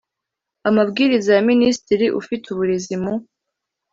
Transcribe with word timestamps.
Amabwiriza 0.69 1.29
ya 1.37 1.43
minisitiri 1.49 2.05
ufite 2.19 2.45
uburezi 2.53 2.95
mu 3.03 3.13